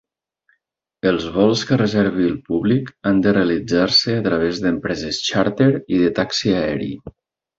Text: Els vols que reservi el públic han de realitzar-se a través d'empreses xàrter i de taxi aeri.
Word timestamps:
Els 1.09 1.25
vols 1.35 1.59
que 1.71 1.77
reservi 1.81 2.25
el 2.29 2.39
públic 2.47 2.89
han 3.11 3.21
de 3.27 3.35
realitzar-se 3.37 4.17
a 4.21 4.25
través 4.31 4.63
d'empreses 4.65 5.23
xàrter 5.29 5.71
i 5.97 6.03
de 6.05 6.11
taxi 6.21 6.57
aeri. 6.65 6.91